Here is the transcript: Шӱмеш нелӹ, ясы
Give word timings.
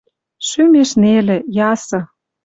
Шӱмеш 0.47 0.91
нелӹ, 1.01 1.37
ясы 1.71 1.99